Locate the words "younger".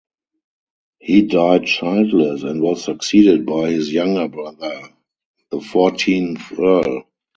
3.93-4.27